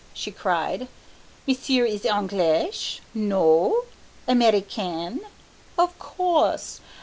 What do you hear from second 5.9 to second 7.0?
course.